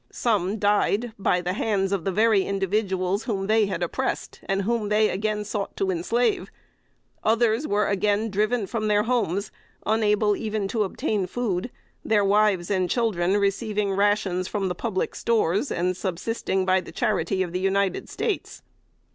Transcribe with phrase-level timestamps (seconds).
[0.11, 4.89] Some died by the hands of the very individuals whom they had oppressed, and whom
[4.89, 6.49] they again sought to enslave;
[7.23, 9.51] others were again driven from their homes,
[9.85, 11.69] unable even to obtain food;
[12.03, 17.43] their wives and children receiving rations from the public stores, and subsisting by the charity
[17.43, 18.63] of the United States.